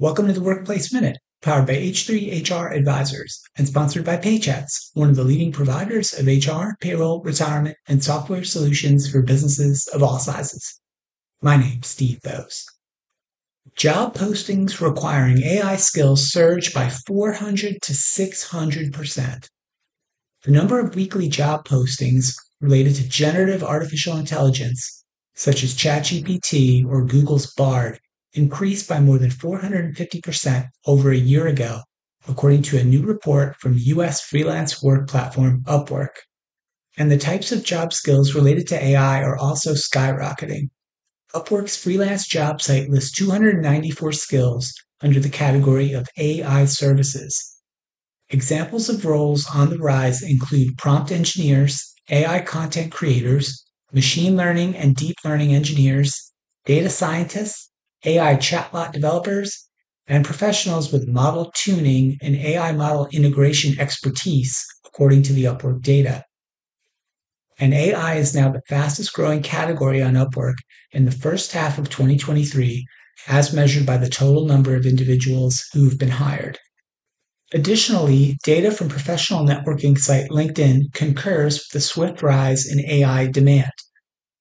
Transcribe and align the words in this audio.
Welcome 0.00 0.28
to 0.28 0.32
the 0.32 0.40
Workplace 0.40 0.92
Minute, 0.92 1.18
powered 1.42 1.66
by 1.66 1.72
H3 1.72 2.48
HR 2.48 2.72
Advisors 2.72 3.42
and 3.56 3.66
sponsored 3.66 4.04
by 4.04 4.16
Paychex, 4.16 4.90
one 4.94 5.10
of 5.10 5.16
the 5.16 5.24
leading 5.24 5.50
providers 5.50 6.16
of 6.16 6.28
HR, 6.28 6.76
payroll, 6.80 7.20
retirement, 7.24 7.76
and 7.88 8.04
software 8.04 8.44
solutions 8.44 9.10
for 9.10 9.22
businesses 9.22 9.88
of 9.88 10.00
all 10.00 10.20
sizes. 10.20 10.80
My 11.42 11.56
name's 11.56 11.88
Steve 11.88 12.20
Boese. 12.22 12.64
Job 13.74 14.14
postings 14.14 14.80
requiring 14.80 15.42
AI 15.42 15.74
skills 15.74 16.30
surged 16.30 16.72
by 16.72 16.90
400 16.90 17.82
to 17.82 17.92
600%. 17.92 19.48
The 20.44 20.52
number 20.52 20.78
of 20.78 20.94
weekly 20.94 21.28
job 21.28 21.66
postings 21.66 22.36
related 22.60 22.94
to 22.94 23.08
generative 23.08 23.64
artificial 23.64 24.16
intelligence, 24.16 25.02
such 25.34 25.64
as 25.64 25.74
ChatGPT 25.74 26.86
or 26.86 27.04
Google's 27.04 27.52
Bard, 27.54 27.98
increased 28.34 28.88
by 28.88 29.00
more 29.00 29.18
than 29.18 29.30
450% 29.30 30.68
over 30.86 31.10
a 31.10 31.16
year 31.16 31.46
ago, 31.46 31.80
according 32.28 32.62
to 32.62 32.78
a 32.78 32.84
new 32.84 33.02
report 33.02 33.56
from 33.56 33.74
US 33.76 34.20
freelance 34.20 34.82
work 34.82 35.08
platform 35.08 35.62
Upwork. 35.66 36.16
And 36.96 37.10
the 37.10 37.18
types 37.18 37.52
of 37.52 37.64
job 37.64 37.92
skills 37.92 38.34
related 38.34 38.66
to 38.68 38.84
AI 38.84 39.22
are 39.22 39.36
also 39.36 39.72
skyrocketing. 39.72 40.68
Upwork's 41.34 41.76
freelance 41.76 42.26
job 42.26 42.60
site 42.60 42.88
lists 42.88 43.12
294 43.12 44.12
skills 44.12 44.72
under 45.00 45.20
the 45.20 45.28
category 45.28 45.92
of 45.92 46.08
AI 46.16 46.64
services. 46.64 47.56
Examples 48.30 48.88
of 48.88 49.04
roles 49.04 49.46
on 49.54 49.70
the 49.70 49.78
rise 49.78 50.22
include 50.22 50.76
prompt 50.76 51.12
engineers, 51.12 51.94
AI 52.10 52.40
content 52.40 52.92
creators, 52.92 53.64
machine 53.92 54.36
learning 54.36 54.76
and 54.76 54.96
deep 54.96 55.16
learning 55.24 55.54
engineers, 55.54 56.32
data 56.66 56.90
scientists, 56.90 57.70
AI 58.04 58.36
chatbot 58.36 58.92
developers, 58.92 59.68
and 60.06 60.24
professionals 60.24 60.92
with 60.92 61.08
model 61.08 61.52
tuning 61.54 62.16
and 62.22 62.34
AI 62.36 62.72
model 62.72 63.08
integration 63.12 63.78
expertise, 63.78 64.64
according 64.86 65.22
to 65.24 65.32
the 65.32 65.44
Upwork 65.44 65.82
data. 65.82 66.24
And 67.58 67.74
AI 67.74 68.14
is 68.14 68.34
now 68.34 68.50
the 68.50 68.62
fastest 68.68 69.12
growing 69.12 69.42
category 69.42 70.00
on 70.00 70.14
Upwork 70.14 70.56
in 70.92 71.04
the 71.04 71.10
first 71.10 71.52
half 71.52 71.76
of 71.76 71.90
2023, 71.90 72.86
as 73.26 73.52
measured 73.52 73.84
by 73.84 73.98
the 73.98 74.08
total 74.08 74.46
number 74.46 74.74
of 74.76 74.86
individuals 74.86 75.68
who've 75.72 75.98
been 75.98 76.08
hired. 76.08 76.58
Additionally, 77.52 78.36
data 78.44 78.70
from 78.70 78.88
professional 78.88 79.44
networking 79.44 79.98
site 79.98 80.30
LinkedIn 80.30 80.92
concurs 80.92 81.58
with 81.58 81.70
the 81.72 81.80
swift 81.80 82.22
rise 82.22 82.66
in 82.70 82.84
AI 82.88 83.26
demand. 83.26 83.72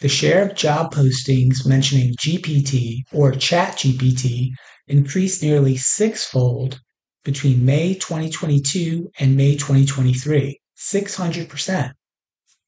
The 0.00 0.08
share 0.08 0.48
of 0.48 0.54
job 0.54 0.94
postings 0.94 1.66
mentioning 1.66 2.14
GPT 2.20 3.00
or 3.12 3.32
ChatGPT 3.32 4.50
increased 4.86 5.42
nearly 5.42 5.76
sixfold 5.76 6.80
between 7.24 7.64
May 7.64 7.94
2022 7.94 9.10
and 9.18 9.36
May 9.36 9.56
2023, 9.56 10.60
600%. 10.76 11.92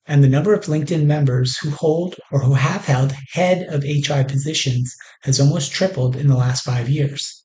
And 0.07 0.25
the 0.25 0.29
number 0.29 0.53
of 0.53 0.65
LinkedIn 0.65 1.05
members 1.05 1.57
who 1.59 1.71
hold 1.71 2.17
or 2.33 2.41
who 2.41 2.55
have 2.55 2.87
held 2.87 3.15
head 3.33 3.63
of 3.73 3.85
AI 3.85 4.25
positions 4.25 4.97
has 5.23 5.39
almost 5.39 5.71
tripled 5.71 6.17
in 6.17 6.27
the 6.27 6.37
last 6.37 6.65
five 6.65 6.89
years. 6.89 7.45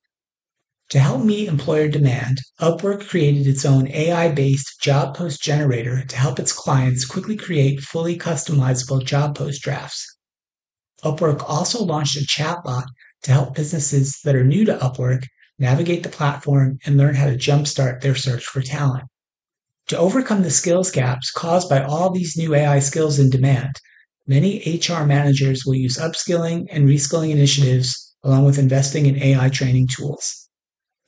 To 0.90 1.00
help 1.00 1.24
meet 1.24 1.48
employer 1.48 1.88
demand, 1.88 2.38
Upwork 2.60 3.08
created 3.08 3.48
its 3.48 3.64
own 3.64 3.88
AI 3.88 4.28
based 4.30 4.80
job 4.80 5.16
post 5.16 5.42
generator 5.42 6.04
to 6.04 6.16
help 6.16 6.38
its 6.38 6.52
clients 6.52 7.04
quickly 7.04 7.36
create 7.36 7.80
fully 7.80 8.16
customizable 8.16 9.04
job 9.04 9.36
post 9.36 9.62
drafts. 9.62 10.06
Upwork 11.02 11.42
also 11.48 11.82
launched 11.82 12.16
a 12.16 12.20
chatbot 12.20 12.86
to 13.22 13.32
help 13.32 13.56
businesses 13.56 14.20
that 14.22 14.36
are 14.36 14.44
new 14.44 14.64
to 14.64 14.78
Upwork 14.78 15.24
navigate 15.58 16.04
the 16.04 16.08
platform 16.08 16.78
and 16.86 16.96
learn 16.96 17.16
how 17.16 17.26
to 17.26 17.36
jumpstart 17.36 18.00
their 18.00 18.14
search 18.14 18.44
for 18.44 18.62
talent. 18.62 19.04
To 19.88 19.98
overcome 19.98 20.42
the 20.42 20.50
skills 20.50 20.92
gaps 20.92 21.32
caused 21.32 21.68
by 21.68 21.82
all 21.82 22.10
these 22.10 22.36
new 22.36 22.54
AI 22.54 22.78
skills 22.78 23.18
in 23.18 23.28
demand, 23.30 23.80
many 24.26 24.58
HR 24.80 25.04
managers 25.04 25.64
will 25.64 25.74
use 25.74 25.96
upskilling 25.96 26.66
and 26.70 26.88
reskilling 26.88 27.30
initiatives 27.30 28.14
along 28.22 28.44
with 28.44 28.58
investing 28.58 29.06
in 29.06 29.20
AI 29.20 29.48
training 29.48 29.88
tools. 29.88 30.45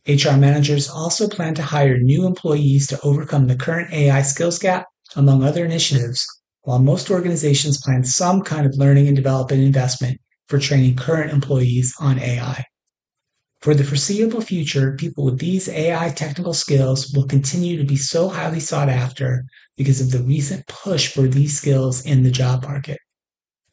HR 0.09 0.39
managers 0.39 0.89
also 0.89 1.29
plan 1.29 1.55
to 1.55 1.63
hire 1.63 1.99
new 1.99 2.27
employees 2.27 2.87
to 2.87 3.01
overcome 3.03 3.47
the 3.47 3.57
current 3.57 3.93
AI 3.93 4.23
skills 4.23 4.59
gap, 4.59 4.87
among 5.17 5.45
other 5.45 5.67
initiatives, 5.67 6.27
while 6.63 6.79
most 6.79 7.11
organizations 7.11 7.79
plan 7.83 8.03
some 8.05 8.41
kind 8.41 8.65
of 8.65 8.79
learning 8.79 9.07
and 9.07 9.17
development 9.17 9.63
investment 9.63 10.19
for 10.49 10.59
training 10.59 10.97
current 10.97 11.31
employees 11.31 11.95
on 12.01 12.19
AI. 12.19 12.65
For 13.61 13.75
the 13.75 13.85
foreseeable 13.85 14.41
future, 14.41 14.97
people 14.97 15.25
with 15.25 15.41
these 15.41 15.69
AI 15.69 16.09
technical 16.11 16.55
skills 16.55 17.13
will 17.15 17.27
continue 17.27 17.77
to 17.77 17.85
be 17.85 17.97
so 17.97 18.29
highly 18.29 18.61
sought 18.61 18.89
after 18.89 19.45
because 19.77 20.01
of 20.01 20.11
the 20.11 20.23
recent 20.27 20.67
push 20.69 21.13
for 21.13 21.23
these 21.23 21.59
skills 21.59 22.07
in 22.07 22.23
the 22.23 22.31
job 22.31 22.63
market. 22.63 22.99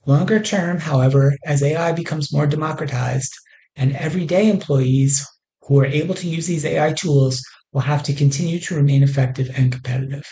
Longer 0.06 0.42
term, 0.42 0.80
however, 0.80 1.38
as 1.46 1.64
AI 1.64 1.94
becomes 1.94 2.34
more 2.34 2.46
democratized 2.46 3.34
and 3.76 3.96
everyday 3.96 4.50
employees 4.50 5.26
who 5.66 5.80
are 5.80 5.86
able 5.86 6.16
to 6.16 6.28
use 6.28 6.48
these 6.48 6.66
AI 6.66 6.94
tools 6.94 7.42
will 7.72 7.82
have 7.82 8.04
to 8.04 8.14
continue 8.14 8.60
to 8.60 8.76
remain 8.76 9.04
effective 9.04 9.50
and 9.56 9.72
competitive. 9.72 10.26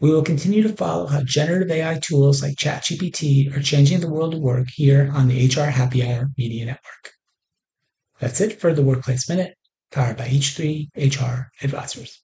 We 0.00 0.10
will 0.10 0.22
continue 0.22 0.62
to 0.64 0.76
follow 0.76 1.06
how 1.06 1.22
generative 1.22 1.70
AI 1.70 2.00
tools 2.00 2.42
like 2.42 2.56
ChatGPT 2.56 3.56
are 3.56 3.62
changing 3.62 4.00
the 4.00 4.10
world 4.10 4.34
of 4.34 4.40
work 4.40 4.66
here 4.74 5.10
on 5.14 5.28
the 5.28 5.46
HR 5.46 5.70
Happy 5.70 6.04
Hour 6.04 6.30
Media 6.36 6.66
Network. 6.66 7.12
That's 8.18 8.40
it 8.40 8.60
for 8.60 8.74
the 8.74 8.82
Workplace 8.82 9.28
Minute, 9.28 9.54
powered 9.92 10.16
by 10.16 10.26
H3 10.26 10.88
HR 10.96 11.50
Advisors. 11.62 12.22